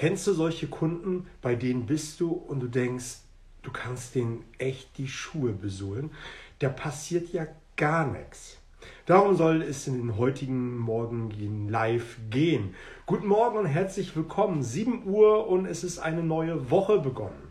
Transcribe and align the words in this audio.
Kennst 0.00 0.28
du 0.28 0.32
solche 0.32 0.68
Kunden, 0.68 1.26
bei 1.42 1.56
denen 1.56 1.86
bist 1.86 2.20
du 2.20 2.30
und 2.30 2.60
du 2.60 2.68
denkst, 2.68 3.16
du 3.62 3.72
kannst 3.72 4.14
denen 4.14 4.44
echt 4.58 4.96
die 4.96 5.08
Schuhe 5.08 5.50
besohlen? 5.50 6.12
Da 6.60 6.68
passiert 6.68 7.32
ja 7.32 7.48
gar 7.76 8.06
nichts. 8.06 8.58
Darum 9.06 9.34
soll 9.34 9.60
es 9.60 9.88
in 9.88 9.94
den 9.94 10.16
heutigen 10.16 10.78
Morgen 10.78 11.68
live 11.68 12.16
gehen. 12.30 12.76
Guten 13.06 13.26
Morgen 13.26 13.58
und 13.58 13.66
herzlich 13.66 14.14
willkommen. 14.14 14.62
7 14.62 15.04
Uhr 15.04 15.48
und 15.48 15.66
es 15.66 15.82
ist 15.82 15.98
eine 15.98 16.22
neue 16.22 16.70
Woche 16.70 17.00
begonnen. 17.00 17.47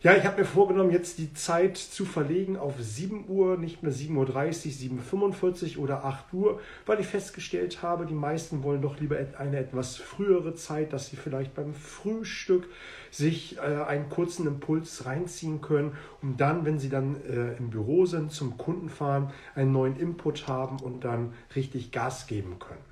Ja, 0.00 0.14
ich 0.14 0.24
habe 0.24 0.38
mir 0.38 0.44
vorgenommen, 0.44 0.92
jetzt 0.92 1.18
die 1.18 1.34
Zeit 1.34 1.76
zu 1.76 2.04
verlegen 2.04 2.56
auf 2.56 2.74
7 2.78 3.24
Uhr, 3.26 3.56
nicht 3.56 3.82
mehr 3.82 3.90
7.30 3.90 4.14
Uhr, 4.14 5.00
7.45 5.02 5.76
Uhr 5.76 5.82
oder 5.82 6.04
8 6.04 6.32
Uhr, 6.32 6.60
weil 6.86 7.00
ich 7.00 7.08
festgestellt 7.08 7.82
habe, 7.82 8.06
die 8.06 8.14
meisten 8.14 8.62
wollen 8.62 8.80
doch 8.80 9.00
lieber 9.00 9.16
eine 9.38 9.58
etwas 9.58 9.96
frühere 9.96 10.54
Zeit, 10.54 10.92
dass 10.92 11.08
sie 11.08 11.16
vielleicht 11.16 11.56
beim 11.56 11.74
Frühstück 11.74 12.68
sich 13.10 13.56
äh, 13.56 13.60
einen 13.60 14.08
kurzen 14.08 14.46
Impuls 14.46 15.04
reinziehen 15.04 15.62
können, 15.62 15.96
um 16.22 16.36
dann, 16.36 16.64
wenn 16.64 16.78
sie 16.78 16.90
dann 16.90 17.16
äh, 17.24 17.56
im 17.56 17.70
Büro 17.70 18.06
sind, 18.06 18.30
zum 18.30 18.56
Kunden 18.56 18.90
fahren, 18.90 19.32
einen 19.56 19.72
neuen 19.72 19.98
Input 19.98 20.46
haben 20.46 20.78
und 20.78 21.04
dann 21.04 21.32
richtig 21.56 21.90
Gas 21.90 22.28
geben 22.28 22.60
können. 22.60 22.84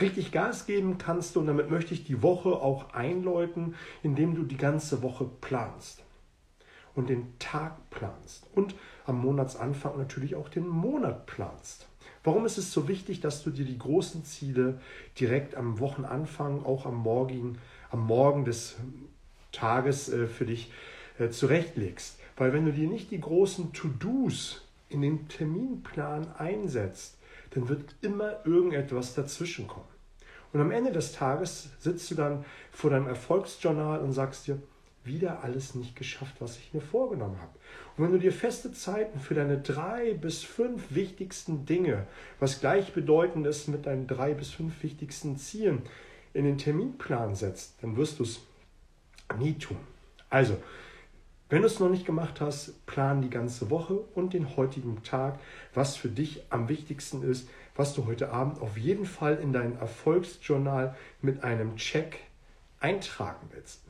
Richtig 0.00 0.32
Gas 0.32 0.64
geben 0.64 0.96
kannst 0.96 1.36
du, 1.36 1.40
und 1.40 1.48
damit 1.48 1.68
möchte 1.68 1.92
ich 1.92 2.04
die 2.04 2.22
Woche 2.22 2.48
auch 2.48 2.94
einläuten, 2.94 3.74
indem 4.02 4.34
du 4.34 4.44
die 4.44 4.56
ganze 4.56 5.02
Woche 5.02 5.28
planst 5.42 6.02
und 6.94 7.08
den 7.08 7.38
Tag 7.38 7.90
planst 7.90 8.46
und 8.54 8.74
am 9.06 9.20
Monatsanfang 9.20 9.96
natürlich 9.98 10.34
auch 10.34 10.48
den 10.48 10.68
Monat 10.68 11.26
planst. 11.26 11.86
Warum 12.22 12.44
ist 12.44 12.58
es 12.58 12.72
so 12.72 12.86
wichtig, 12.88 13.20
dass 13.20 13.42
du 13.42 13.50
dir 13.50 13.64
die 13.64 13.78
großen 13.78 14.24
Ziele 14.24 14.80
direkt 15.18 15.54
am 15.54 15.78
Wochenanfang, 15.78 16.64
auch 16.64 16.84
am 16.84 16.96
Morgen, 16.96 17.58
am 17.90 18.06
Morgen 18.06 18.44
des 18.44 18.76
Tages 19.52 20.10
äh, 20.10 20.26
für 20.26 20.44
dich 20.44 20.70
äh, 21.18 21.30
zurechtlegst? 21.30 22.18
Weil 22.36 22.52
wenn 22.52 22.66
du 22.66 22.72
dir 22.72 22.88
nicht 22.88 23.10
die 23.10 23.20
großen 23.20 23.72
To-Dos 23.72 24.66
in 24.90 25.00
den 25.00 25.28
Terminplan 25.28 26.30
einsetzt, 26.36 27.18
dann 27.50 27.68
wird 27.68 27.94
immer 28.02 28.44
irgendetwas 28.44 29.14
dazwischen 29.14 29.66
kommen. 29.66 29.88
Und 30.52 30.60
am 30.60 30.70
Ende 30.70 30.92
des 30.92 31.12
Tages 31.12 31.70
sitzt 31.78 32.10
du 32.10 32.14
dann 32.16 32.44
vor 32.72 32.90
deinem 32.90 33.06
Erfolgsjournal 33.06 34.00
und 34.00 34.12
sagst 34.12 34.46
dir, 34.46 34.60
wieder 35.04 35.42
alles 35.42 35.74
nicht 35.74 35.96
geschafft, 35.96 36.36
was 36.40 36.58
ich 36.58 36.74
mir 36.74 36.80
vorgenommen 36.80 37.40
habe. 37.40 37.52
Und 37.96 38.04
wenn 38.04 38.12
du 38.12 38.18
dir 38.18 38.32
feste 38.32 38.72
Zeiten 38.72 39.18
für 39.20 39.34
deine 39.34 39.58
drei 39.58 40.14
bis 40.14 40.42
fünf 40.42 40.94
wichtigsten 40.94 41.64
Dinge, 41.64 42.06
was 42.38 42.60
gleichbedeutend 42.60 43.46
ist 43.46 43.68
mit 43.68 43.86
deinen 43.86 44.06
drei 44.06 44.34
bis 44.34 44.50
fünf 44.50 44.82
wichtigsten 44.82 45.36
Zielen, 45.36 45.82
in 46.32 46.44
den 46.44 46.58
Terminplan 46.58 47.34
setzt, 47.34 47.82
dann 47.82 47.96
wirst 47.96 48.18
du 48.18 48.24
es 48.24 48.40
nie 49.38 49.54
tun. 49.54 49.78
Also, 50.28 50.56
wenn 51.48 51.62
du 51.62 51.66
es 51.66 51.80
noch 51.80 51.88
nicht 51.88 52.06
gemacht 52.06 52.40
hast, 52.40 52.86
plan 52.86 53.22
die 53.22 53.30
ganze 53.30 53.70
Woche 53.70 53.94
und 54.14 54.34
den 54.34 54.56
heutigen 54.56 55.02
Tag, 55.02 55.40
was 55.74 55.96
für 55.96 56.08
dich 56.08 56.44
am 56.50 56.68
wichtigsten 56.68 57.24
ist, 57.28 57.48
was 57.74 57.94
du 57.94 58.06
heute 58.06 58.30
Abend 58.30 58.60
auf 58.60 58.76
jeden 58.76 59.04
Fall 59.04 59.36
in 59.36 59.52
dein 59.52 59.76
Erfolgsjournal 59.76 60.94
mit 61.20 61.42
einem 61.42 61.76
Check 61.76 62.20
eintragen 62.78 63.48
willst. 63.50 63.89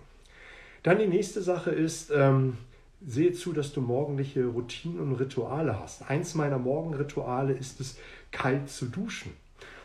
Dann 0.82 0.98
die 0.98 1.06
nächste 1.06 1.42
Sache 1.42 1.70
ist, 1.70 2.10
ähm, 2.10 2.56
sehe 3.04 3.32
zu, 3.32 3.52
dass 3.52 3.72
du 3.72 3.80
morgendliche 3.80 4.46
Routinen 4.46 5.00
und 5.00 5.14
Rituale 5.14 5.78
hast. 5.78 6.08
Eins 6.08 6.34
meiner 6.34 6.58
Morgenrituale 6.58 7.52
ist 7.52 7.80
es, 7.80 7.98
kalt 8.30 8.68
zu 8.68 8.86
duschen. 8.86 9.32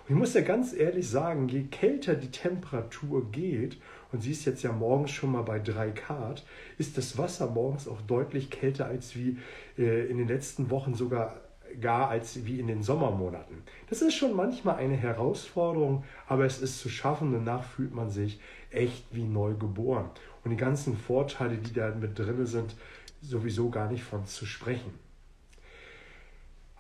Und 0.07 0.15
ich 0.15 0.19
muss 0.19 0.33
ja 0.33 0.41
ganz 0.41 0.73
ehrlich 0.73 1.09
sagen, 1.09 1.47
je 1.47 1.63
kälter 1.63 2.15
die 2.15 2.31
Temperatur 2.31 3.31
geht, 3.31 3.77
und 4.11 4.21
sie 4.21 4.31
ist 4.31 4.45
jetzt 4.45 4.63
ja 4.63 4.71
morgens 4.71 5.11
schon 5.11 5.31
mal 5.31 5.41
bei 5.41 5.59
3 5.59 5.89
Grad, 5.89 6.45
ist 6.77 6.97
das 6.97 7.17
Wasser 7.17 7.47
morgens 7.47 7.87
auch 7.87 8.01
deutlich 8.01 8.49
kälter 8.49 8.85
als 8.85 9.15
wie 9.15 9.37
äh, 9.77 10.05
in 10.07 10.17
den 10.17 10.27
letzten 10.27 10.69
Wochen 10.69 10.93
sogar 10.93 11.41
gar 11.81 12.09
als 12.09 12.45
wie 12.45 12.59
in 12.59 12.67
den 12.67 12.83
Sommermonaten. 12.83 13.63
Das 13.89 14.01
ist 14.01 14.15
schon 14.15 14.35
manchmal 14.35 14.75
eine 14.75 14.95
Herausforderung, 14.95 16.03
aber 16.27 16.45
es 16.45 16.61
ist 16.61 16.79
zu 16.79 16.89
schaffen. 16.89 17.33
Danach 17.33 17.63
fühlt 17.63 17.93
man 17.93 18.09
sich 18.09 18.39
echt 18.71 19.05
wie 19.11 19.23
neu 19.23 19.53
geboren 19.53 20.09
und 20.43 20.51
die 20.51 20.57
ganzen 20.57 20.97
Vorteile, 20.97 21.57
die 21.57 21.73
da 21.73 21.93
mit 21.95 22.17
drin 22.17 22.45
sind, 22.45 22.75
sowieso 23.21 23.69
gar 23.69 23.89
nicht 23.89 24.03
von 24.03 24.25
zu 24.25 24.45
sprechen. 24.45 24.93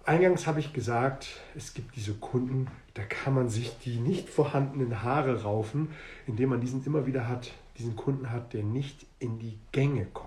Eingangs 0.05 0.45
habe 0.45 0.59
ich 0.59 0.71
gesagt, 0.71 1.41
es 1.55 1.73
gibt 1.73 1.95
diese 1.95 2.13
Kunden, 2.13 2.67
da 2.93 3.01
kann 3.01 3.33
man 3.33 3.49
sich 3.49 3.79
die 3.79 3.97
nicht 3.97 4.29
vorhandenen 4.29 5.01
Haare 5.01 5.41
raufen, 5.41 5.89
indem 6.27 6.49
man 6.49 6.61
diesen 6.61 6.85
immer 6.85 7.07
wieder 7.07 7.27
hat, 7.27 7.51
diesen 7.79 7.95
Kunden 7.95 8.29
hat, 8.29 8.53
der 8.53 8.61
nicht 8.61 9.07
in 9.17 9.39
die 9.39 9.57
Gänge 9.71 10.05
kommt, 10.13 10.24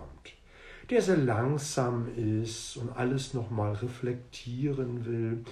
der 0.91 1.03
sehr 1.03 1.17
langsam 1.17 2.09
ist 2.17 2.77
und 2.77 2.91
alles 2.97 3.35
nochmal 3.35 3.75
reflektieren 3.75 5.05
will 5.05 5.45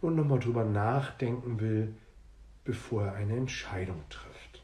und 0.00 0.16
nochmal 0.16 0.38
drüber 0.38 0.64
nachdenken 0.64 1.60
will, 1.60 1.94
bevor 2.64 3.06
er 3.06 3.14
eine 3.14 3.36
Entscheidung 3.36 4.02
trifft. 4.08 4.62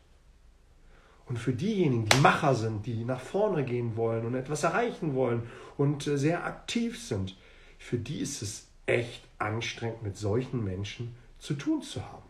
Und 1.27 1.39
für 1.39 1.53
diejenigen, 1.53 2.07
die 2.07 2.19
Macher 2.19 2.55
sind, 2.55 2.87
die 2.87 3.05
nach 3.05 3.21
vorne 3.21 3.65
gehen 3.65 3.97
wollen 3.97 4.25
und 4.27 4.35
etwas 4.35 4.63
erreichen 4.63 5.15
wollen 5.15 5.43
und 5.77 6.07
äh, 6.07 6.17
sehr 6.17 6.45
aktiv 6.45 7.01
sind, 7.03 7.37
für 7.79 7.99
die 7.99 8.21
ist 8.21 8.43
es 8.43 8.69
echt 8.87 9.25
anstrengend, 9.39 10.03
mit 10.03 10.17
solchen 10.17 10.63
Menschen 10.63 11.17
zu 11.39 11.55
tun 11.55 11.83
zu 11.83 12.01
haben. 12.01 12.26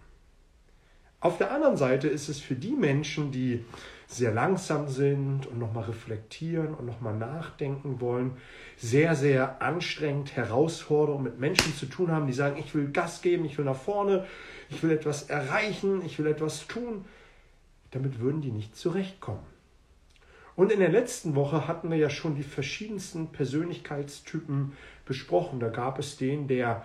Auf 1.27 1.39
der 1.39 1.51
anderen 1.51 1.77
Seite 1.77 2.07
ist 2.07 2.29
es 2.29 2.39
für 2.39 2.55
die 2.55 2.77
Menschen, 2.77 3.33
die 3.33 3.65
sehr 4.07 4.33
langsam 4.33 4.87
sind 4.87 5.47
und 5.49 5.59
nochmal 5.59 5.85
reflektieren 5.85 6.73
und 6.73 6.87
nochmal 6.87 7.17
nachdenken 7.17 8.01
wollen, 8.01 8.37
sehr, 8.77 9.17
sehr 9.17 9.61
anstrengend, 9.61 10.37
herausfordernd 10.37 11.25
mit 11.25 11.41
Menschen 11.41 11.75
zu 11.75 11.87
tun 11.87 12.13
haben, 12.13 12.29
die 12.29 12.33
sagen, 12.33 12.57
ich 12.59 12.77
will 12.77 12.93
Gas 12.93 13.23
geben, 13.23 13.45
ich 13.45 13.59
will 13.59 13.65
nach 13.65 13.75
vorne, 13.75 14.25
ich 14.71 14.81
will 14.85 14.93
etwas 14.93 15.25
erreichen, 15.25 16.01
ich 16.07 16.17
will 16.21 16.29
etwas 16.29 16.69
tun 16.69 17.05
damit 17.91 18.21
würden 18.21 18.43
die 18.43 18.51
nicht 18.51 18.77
zurechtkommen. 18.77 19.45
Und 20.55 20.73
in 20.73 20.81
der 20.81 20.89
letzten 20.89 21.35
Woche 21.35 21.67
hatten 21.67 21.91
wir 21.91 21.99
ja 21.99 22.11
schon 22.11 22.35
die 22.35 22.43
verschiedensten 22.43 23.29
Persönlichkeitstypen 23.29 24.73
besprochen. 25.05 25.61
Da 25.61 25.69
gab 25.69 25.99
es 25.99 26.17
den, 26.17 26.49
der 26.49 26.85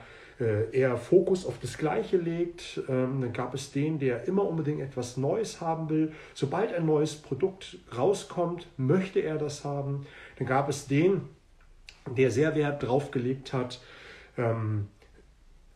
eher 0.72 0.98
Fokus 0.98 1.46
auf 1.46 1.60
das 1.60 1.78
Gleiche 1.78 2.18
legt. 2.18 2.82
Ähm, 2.90 3.22
dann 3.22 3.34
gab 3.34 3.54
es 3.54 3.72
den, 3.72 4.00
der 4.00 4.28
immer 4.28 4.48
unbedingt 4.48 4.82
etwas 4.82 5.18
Neues 5.18 5.62
haben 5.62 5.90
will. 5.90 6.14
Sobald 6.34 6.74
ein 6.74 6.86
neues 6.86 7.16
Produkt 7.16 7.78
rauskommt, 7.96 8.68
möchte 8.78 9.20
er 9.20 9.38
das 9.38 9.64
haben. 9.64 10.06
Dann 10.38 10.48
gab 10.48 10.70
es 10.70 10.88
den, 10.88 11.22
der 12.18 12.32
sehr 12.32 12.56
Wert 12.56 12.84
drauf 12.84 13.12
gelegt 13.12 13.54
hat, 13.54 13.82
ähm, 14.38 14.88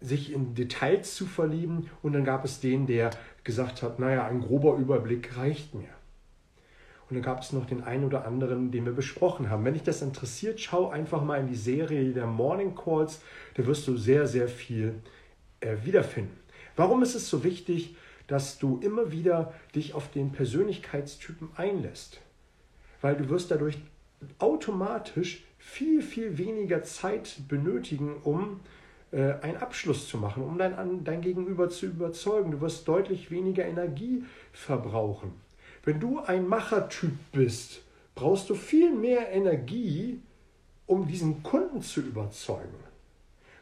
sich 0.02 0.34
in 0.34 0.56
Details 0.56 1.16
zu 1.16 1.26
verlieben. 1.26 1.90
Und 2.02 2.14
dann 2.14 2.26
gab 2.26 2.46
es 2.46 2.60
den, 2.60 2.88
der 2.88 3.12
gesagt 3.44 3.84
hat, 3.84 4.00
naja, 4.00 4.26
ein 4.26 4.42
grober 4.42 4.78
Überblick 4.78 5.38
reicht 5.38 5.76
mir. 5.76 5.90
Und 7.10 7.16
dann 7.16 7.24
gab 7.24 7.42
es 7.42 7.54
noch 7.54 7.66
den 7.66 7.84
einen 7.84 8.04
oder 8.04 8.26
anderen, 8.26 8.72
den 8.72 8.86
wir 8.86 8.94
besprochen 8.94 9.50
haben. 9.50 9.64
Wenn 9.64 9.74
dich 9.74 9.84
das 9.84 10.02
interessiert, 10.02 10.60
schau 10.60 10.90
einfach 10.90 11.24
mal 11.24 11.40
in 11.40 11.48
die 11.48 11.56
Serie 11.56 12.12
der 12.14 12.26
Morning 12.26 12.74
Calls. 12.74 13.22
Da 13.54 13.66
wirst 13.68 13.88
du 13.88 13.96
sehr, 13.96 14.26
sehr 14.26 14.48
viel 14.48 14.96
äh, 15.60 15.76
wiederfinden. 15.84 16.36
Warum 16.76 17.04
ist 17.04 17.16
es 17.16 17.30
so 17.30 17.44
wichtig, 17.44 17.96
dass 18.28 18.58
du 18.58 18.80
immer 18.80 19.12
wieder 19.12 19.54
dich 19.76 19.94
auf 19.94 20.10
den 20.10 20.32
Persönlichkeitstypen 20.32 21.50
einlässt? 21.56 22.22
Weil 23.02 23.16
du 23.16 23.30
wirst 23.30 23.52
dadurch 23.52 23.78
automatisch 24.40 25.44
viel, 25.60 26.02
viel 26.02 26.40
weniger 26.40 26.84
Zeit 26.84 27.38
benötigen, 27.48 28.16
um 28.24 28.62
äh, 29.12 29.34
einen 29.42 29.58
Abschluss 29.58 30.08
zu 30.08 30.18
machen, 30.18 30.44
um 30.44 30.58
dein, 30.58 31.04
dein 31.04 31.22
Gegenüber 31.22 31.70
zu 31.70 31.86
überzeugen. 31.86 32.52
Du 32.52 32.62
wirst 32.62 32.88
deutlich 32.88 33.30
weniger 33.30 33.66
Energie 33.66 34.24
verbrauchen. 34.52 35.45
Wenn 35.86 36.00
du 36.00 36.20
ein 36.20 36.48
Machertyp 36.48 37.14
bist, 37.32 37.82
brauchst 38.16 38.50
du 38.50 38.56
viel 38.56 38.92
mehr 38.92 39.32
Energie, 39.32 40.22
um 40.88 41.08
diesen 41.08 41.44
Kunden 41.44 41.82
zu 41.82 42.02
überzeugen. 42.02 42.84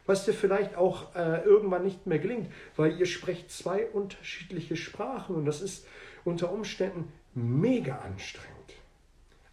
Was 0.06 0.24
dir 0.24 0.34
vielleicht 0.34 0.76
auch 0.76 1.14
äh, 1.14 1.42
irgendwann 1.44 1.84
nicht 1.84 2.06
mehr 2.06 2.18
gelingt, 2.18 2.50
weil 2.76 2.98
ihr 2.98 3.06
sprecht 3.06 3.50
zwei 3.50 3.86
unterschiedliche 3.86 4.76
Sprachen 4.76 5.36
und 5.36 5.46
das 5.46 5.62
ist 5.62 5.86
unter 6.24 6.52
Umständen 6.52 7.12
mega 7.34 7.98
anstrengend. 7.98 8.54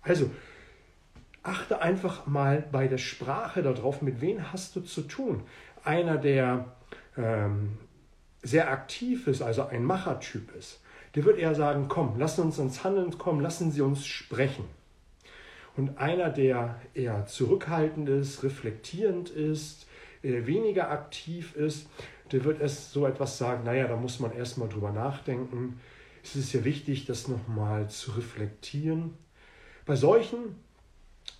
Also 0.01 0.29
achte 1.43 1.81
einfach 1.81 2.27
mal 2.27 2.67
bei 2.71 2.87
der 2.87 2.97
Sprache 2.97 3.63
darauf, 3.63 4.01
mit 4.01 4.21
wem 4.21 4.51
hast 4.51 4.75
du 4.75 4.81
zu 4.81 5.03
tun 5.03 5.43
einer, 5.83 6.17
der 6.17 6.75
ähm, 7.17 7.77
sehr 8.43 8.71
aktiv 8.71 9.27
ist, 9.27 9.41
also 9.41 9.65
ein 9.65 9.83
Machertyp 9.83 10.53
ist, 10.55 10.79
der 11.15 11.25
wird 11.25 11.39
eher 11.39 11.55
sagen, 11.55 11.87
komm, 11.87 12.17
lassen 12.17 12.41
uns 12.41 12.59
ins 12.59 12.83
Handeln 12.83 13.17
kommen, 13.17 13.41
lassen 13.41 13.71
Sie 13.71 13.81
uns 13.81 14.05
sprechen. 14.05 14.65
Und 15.77 15.97
einer, 15.97 16.29
der 16.29 16.79
eher 16.93 17.25
zurückhaltend 17.25 18.09
ist, 18.09 18.43
reflektierend 18.43 19.29
ist, 19.29 19.87
äh, 20.23 20.45
weniger 20.45 20.91
aktiv 20.91 21.55
ist, 21.55 21.87
der 22.31 22.43
wird 22.43 22.61
es 22.61 22.91
so 22.91 23.05
etwas 23.05 23.37
sagen, 23.37 23.63
naja, 23.63 23.87
da 23.87 23.95
muss 23.95 24.19
man 24.19 24.33
erstmal 24.33 24.69
drüber 24.69 24.91
nachdenken, 24.91 25.79
ist 26.23 26.35
es 26.35 26.51
sehr 26.51 26.63
wichtig, 26.63 27.05
das 27.05 27.27
nochmal 27.27 27.89
zu 27.89 28.11
reflektieren. 28.11 29.15
Bei 29.85 29.95
solchen 29.95 30.55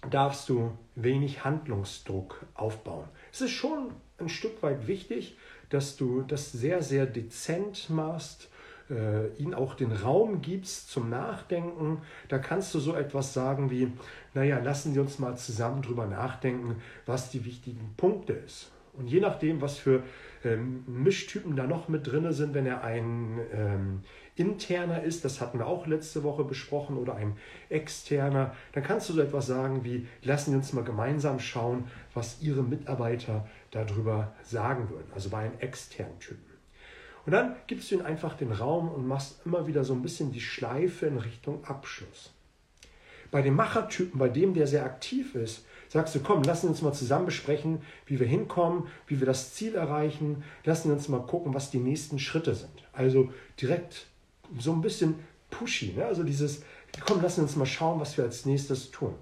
darfst 0.10 0.50
du 0.50 0.72
wenig 0.96 1.44
Handlungsdruck 1.44 2.46
aufbauen. 2.56 3.08
Es 3.32 3.42
ist 3.42 3.52
schon 3.52 3.92
ein 4.18 4.30
Stück 4.30 4.64
weit 4.64 4.88
wichtig, 4.88 5.38
dass 5.70 5.96
du 5.96 6.22
das 6.24 6.52
sehr, 6.52 6.82
sehr 6.82 7.06
dezent 7.06 7.90
machst, 7.90 8.50
äh, 8.90 9.28
ihnen 9.38 9.54
auch 9.54 9.76
den 9.76 9.92
Raum 9.92 10.42
gibst 10.42 10.90
zum 10.90 11.10
Nachdenken. 11.10 12.02
Da 12.30 12.40
kannst 12.40 12.74
du 12.74 12.80
so 12.80 12.96
etwas 12.96 13.34
sagen 13.34 13.70
wie, 13.70 13.92
naja, 14.34 14.60
lassen 14.60 14.94
Sie 14.94 15.00
uns 15.00 15.20
mal 15.20 15.38
zusammen 15.38 15.82
drüber 15.82 16.08
nachdenken, 16.08 16.78
was 17.06 17.30
die 17.30 17.46
wichtigen 17.46 17.94
Punkte 17.98 18.34
ist. 18.34 18.72
Und 18.94 19.08
je 19.08 19.22
nachdem, 19.22 19.62
was 19.62 19.78
für 19.78 20.04
ähm, 20.44 20.84
Mischtypen 20.86 21.56
da 21.56 21.66
noch 21.66 21.88
mit 21.88 22.08
drin 22.08 22.32
sind, 22.34 22.54
wenn 22.54 22.66
er 22.66 22.84
ein 22.84 23.40
ähm, 23.54 24.02
interner 24.36 25.04
ist, 25.04 25.24
das 25.24 25.40
hatten 25.40 25.60
wir 25.60 25.68
auch 25.68 25.88
letzte 25.88 26.24
Woche 26.24 26.44
besprochen, 26.44 26.98
oder 26.98 27.16
ein 27.16 27.38
externer, 27.70 28.54
dann 28.74 28.84
kannst 28.84 29.10
du 29.10 29.14
so 29.14 29.22
etwas 29.22 29.48
sagen 29.48 29.84
wie, 29.84 30.08
lassen 30.24 30.52
Sie 30.52 30.58
uns 30.58 30.74
mal 30.74 30.84
gemeinsam 30.84 31.40
schauen, 31.40 31.86
was 32.14 32.42
Ihre 32.42 32.64
Mitarbeiter 32.64 33.48
darüber 33.72 34.34
sagen 34.44 34.90
würden, 34.90 35.08
also 35.14 35.30
bei 35.30 35.40
einem 35.40 35.60
externen 35.60 36.20
Typen. 36.20 36.51
Und 37.26 37.34
dann 37.34 37.56
gibst 37.68 37.92
du 37.92 37.96
ihnen 37.96 38.06
einfach 38.06 38.36
den 38.36 38.52
Raum 38.52 38.90
und 38.90 39.08
machst 39.08 39.42
immer 39.46 39.68
wieder 39.68 39.84
so 39.84 39.94
ein 39.94 40.02
bisschen 40.02 40.32
die 40.32 40.42
Schleife 40.42 41.06
in 41.06 41.18
Richtung 41.18 41.64
Abschluss. 41.66 42.32
Bei 43.30 43.42
dem 43.42 43.56
Machertypen, 43.56 44.20
bei 44.20 44.28
dem, 44.28 44.54
der 44.54 44.68
sehr 44.68 44.84
aktiv 44.84 45.36
ist, 45.36 45.66
sagst 45.88 46.16
du, 46.16 46.20
komm, 46.20 46.44
lassen 46.44 46.68
uns 46.68 46.82
mal 46.82 46.94
zusammen 46.94 47.26
besprechen, 47.26 47.82
wie 48.06 48.20
wir 48.20 48.28
hinkommen, 48.28 48.88
wie 49.08 49.20
wir 49.20 49.28
das 49.28 49.54
Ziel 49.54 49.76
erreichen. 49.76 50.44
Lassen 50.66 50.92
uns 50.92 51.08
mal 51.08 51.26
gucken, 51.26 51.54
was 51.54 51.72
die 51.72 51.80
nächsten 51.80 52.20
Schritte 52.20 52.56
sind. 52.56 52.72
Also 52.92 53.32
direkt 53.62 54.08
so 54.58 54.74
ein 54.74 54.82
bisschen 54.82 55.16
pushy. 55.50 55.94
Ne? 55.96 56.06
Also 56.06 56.24
dieses, 56.24 56.64
komm, 57.06 57.22
lassen 57.22 57.42
uns 57.42 57.56
mal 57.56 57.66
schauen, 57.66 58.00
was 58.00 58.18
wir 58.18 58.26
als 58.26 58.46
nächstes 58.46 58.92
tun. 58.92 59.16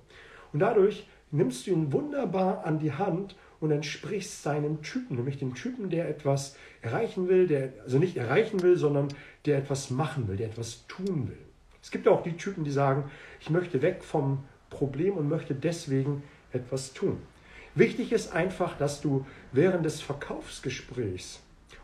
Und 0.53 0.59
dadurch 0.59 1.07
nimmst 1.31 1.67
du 1.67 1.71
ihn 1.71 1.91
wunderbar 1.93 2.65
an 2.65 2.79
die 2.79 2.93
Hand 2.93 3.35
und 3.59 3.71
entsprichst 3.71 4.43
seinem 4.43 4.81
Typen, 4.81 5.17
nämlich 5.17 5.37
dem 5.37 5.53
Typen, 5.53 5.89
der 5.89 6.07
etwas 6.09 6.55
erreichen 6.81 7.27
will, 7.27 7.47
der 7.47 7.73
also 7.83 7.99
nicht 7.99 8.17
erreichen 8.17 8.61
will, 8.61 8.77
sondern 8.77 9.09
der 9.45 9.57
etwas 9.57 9.89
machen 9.89 10.27
will, 10.27 10.37
der 10.37 10.47
etwas 10.47 10.85
tun 10.87 11.27
will. 11.27 11.37
Es 11.81 11.91
gibt 11.91 12.07
auch 12.07 12.23
die 12.23 12.37
Typen, 12.37 12.63
die 12.63 12.71
sagen, 12.71 13.09
ich 13.39 13.49
möchte 13.49 13.81
weg 13.81 14.03
vom 14.03 14.43
Problem 14.69 15.15
und 15.15 15.29
möchte 15.29 15.55
deswegen 15.55 16.23
etwas 16.51 16.93
tun. 16.93 17.17
Wichtig 17.75 18.11
ist 18.11 18.33
einfach, 18.33 18.77
dass 18.77 19.01
du 19.01 19.25
während 19.51 19.85
des 19.85 20.01
Verkaufsgesprächs, 20.01 21.41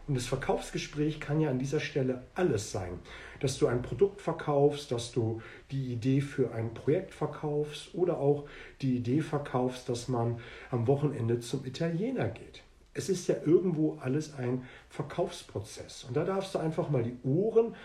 und 0.07 0.15
das 0.15 0.27
Verkaufsgespräch 0.27 1.19
kann 1.19 1.39
ja 1.39 1.49
an 1.49 1.59
dieser 1.59 1.79
Stelle 1.79 2.23
alles 2.35 2.71
sein, 2.71 2.99
dass 3.39 3.57
du 3.57 3.67
ein 3.67 3.81
Produkt 3.81 4.21
verkaufst, 4.21 4.91
dass 4.91 5.11
du 5.11 5.41
die 5.71 5.93
Idee 5.93 6.21
für 6.21 6.53
ein 6.53 6.73
Projekt 6.73 7.13
verkaufst 7.13 7.93
oder 7.95 8.19
auch 8.19 8.45
die 8.81 8.97
Idee 8.97 9.21
verkaufst, 9.21 9.89
dass 9.89 10.07
man 10.07 10.39
am 10.69 10.87
Wochenende 10.87 11.39
zum 11.39 11.65
Italiener 11.65 12.29
geht. 12.29 12.61
Es 12.93 13.09
ist 13.09 13.27
ja 13.27 13.35
irgendwo 13.45 13.97
alles 13.99 14.35
ein 14.35 14.63
Verkaufsprozess. 14.89 16.05
Und 16.05 16.15
da 16.15 16.23
darfst 16.23 16.55
du 16.55 16.59
einfach 16.59 16.89
mal 16.89 17.03
die 17.03 17.17
Ohren 17.27 17.75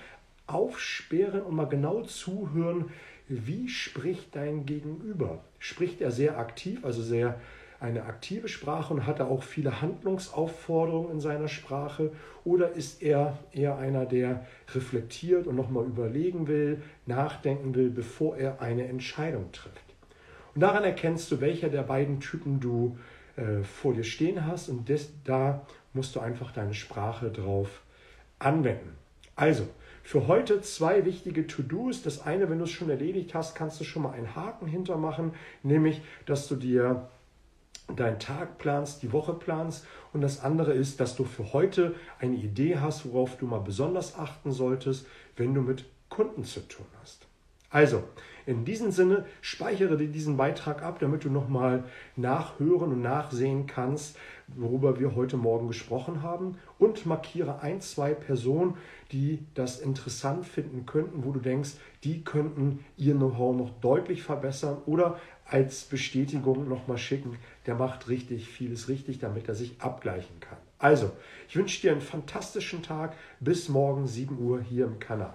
aufsperren 0.46 1.42
und 1.42 1.56
mal 1.56 1.64
genau 1.64 2.02
zuhören, 2.02 2.90
wie 3.28 3.68
spricht 3.68 4.34
dein 4.34 4.66
Gegenüber? 4.66 5.44
Spricht 5.58 6.00
er 6.00 6.10
sehr 6.10 6.38
aktiv, 6.38 6.84
also 6.84 7.02
sehr 7.02 7.40
eine 7.80 8.04
aktive 8.04 8.48
Sprache 8.48 8.92
und 8.92 9.06
hat 9.06 9.18
er 9.18 9.28
auch 9.28 9.42
viele 9.42 9.80
Handlungsaufforderungen 9.80 11.12
in 11.12 11.20
seiner 11.20 11.48
Sprache? 11.48 12.12
Oder 12.44 12.72
ist 12.72 13.02
er 13.02 13.38
eher 13.52 13.78
einer, 13.78 14.06
der 14.06 14.46
reflektiert 14.74 15.46
und 15.46 15.56
nochmal 15.56 15.86
überlegen 15.86 16.46
will, 16.46 16.82
nachdenken 17.06 17.74
will, 17.74 17.90
bevor 17.90 18.36
er 18.36 18.60
eine 18.60 18.86
Entscheidung 18.86 19.50
trifft? 19.52 19.84
Und 20.54 20.60
daran 20.60 20.84
erkennst 20.84 21.30
du, 21.30 21.40
welcher 21.40 21.68
der 21.68 21.82
beiden 21.82 22.20
Typen 22.20 22.60
du 22.60 22.98
äh, 23.36 23.62
vor 23.62 23.94
dir 23.94 24.04
stehen 24.04 24.46
hast 24.46 24.68
und 24.68 24.88
des, 24.88 25.12
da 25.24 25.66
musst 25.92 26.14
du 26.14 26.20
einfach 26.20 26.52
deine 26.52 26.74
Sprache 26.74 27.30
drauf 27.30 27.82
anwenden. 28.38 28.96
Also, 29.36 29.66
für 30.02 30.26
heute 30.26 30.60
zwei 30.60 31.04
wichtige 31.04 31.46
To-Dos. 31.46 32.02
Das 32.02 32.26
eine, 32.26 32.50
wenn 32.50 32.58
du 32.58 32.64
es 32.64 32.70
schon 32.70 32.90
erledigt 32.90 33.34
hast, 33.34 33.54
kannst 33.54 33.80
du 33.80 33.84
schon 33.84 34.02
mal 34.02 34.12
einen 34.12 34.34
Haken 34.34 34.66
hintermachen, 34.66 35.32
nämlich, 35.62 36.02
dass 36.26 36.48
du 36.48 36.56
dir 36.56 37.08
deinen 37.96 38.18
Tag 38.18 38.58
planst, 38.58 39.02
die 39.02 39.12
Woche 39.12 39.32
planst. 39.34 39.86
Und 40.12 40.20
das 40.20 40.40
andere 40.40 40.72
ist, 40.72 41.00
dass 41.00 41.16
du 41.16 41.24
für 41.24 41.52
heute 41.52 41.94
eine 42.18 42.36
Idee 42.36 42.78
hast, 42.78 43.06
worauf 43.06 43.36
du 43.36 43.46
mal 43.46 43.60
besonders 43.60 44.18
achten 44.18 44.52
solltest, 44.52 45.06
wenn 45.36 45.54
du 45.54 45.62
mit 45.62 45.84
Kunden 46.08 46.44
zu 46.44 46.60
tun 46.60 46.86
hast. 47.00 47.26
Also, 47.70 48.04
in 48.46 48.64
diesem 48.64 48.90
Sinne, 48.90 49.26
speichere 49.40 49.96
dir 49.96 50.08
diesen 50.08 50.36
Beitrag 50.36 50.82
ab, 50.82 50.98
damit 50.98 51.24
du 51.24 51.30
nochmal 51.30 51.84
nachhören 52.16 52.92
und 52.92 53.02
nachsehen 53.02 53.66
kannst, 53.66 54.16
worüber 54.48 54.98
wir 54.98 55.14
heute 55.14 55.36
Morgen 55.36 55.68
gesprochen 55.68 56.22
haben. 56.22 56.58
Und 56.78 57.06
markiere 57.06 57.60
ein, 57.60 57.80
zwei 57.80 58.14
Personen, 58.14 58.76
die 59.12 59.40
das 59.54 59.80
interessant 59.80 60.46
finden 60.46 60.86
könnten, 60.86 61.24
wo 61.24 61.32
du 61.32 61.40
denkst, 61.40 61.72
die 62.04 62.22
könnten 62.24 62.84
ihr 62.96 63.14
Know-how 63.14 63.56
noch 63.56 63.70
deutlich 63.80 64.22
verbessern 64.22 64.78
oder 64.86 65.18
als 65.44 65.84
Bestätigung 65.84 66.68
nochmal 66.68 66.98
schicken, 66.98 67.36
der 67.66 67.74
macht 67.74 68.08
richtig 68.08 68.48
vieles 68.48 68.88
richtig, 68.88 69.18
damit 69.18 69.48
er 69.48 69.54
sich 69.54 69.80
abgleichen 69.80 70.38
kann. 70.40 70.58
Also, 70.78 71.10
ich 71.48 71.56
wünsche 71.56 71.80
dir 71.82 71.92
einen 71.92 72.00
fantastischen 72.00 72.82
Tag. 72.82 73.14
Bis 73.40 73.68
morgen 73.68 74.06
7 74.06 74.38
Uhr 74.38 74.62
hier 74.62 74.86
im 74.86 74.98
Kanal. 74.98 75.34